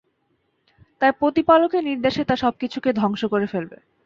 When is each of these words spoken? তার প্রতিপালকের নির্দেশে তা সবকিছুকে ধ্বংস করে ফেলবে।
তার 1.01 1.11
প্রতিপালকের 1.19 1.83
নির্দেশে 1.83 2.23
তা 2.25 2.35
সবকিছুকে 2.35 2.89
ধ্বংস 2.93 3.21
করে 3.25 3.47
ফেলবে। 3.47 3.77